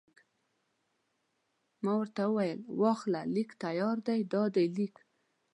[1.83, 4.95] ما ورته وویل: واخله، لیک تیار دی، دا دی لیک.